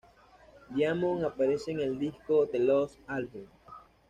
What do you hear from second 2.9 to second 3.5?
Album".